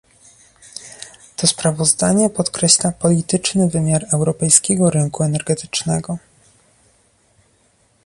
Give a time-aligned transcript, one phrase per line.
[1.35, 6.17] To sprawozdanie podkreśla polityczny wymiar europejskiego rynku energetycznego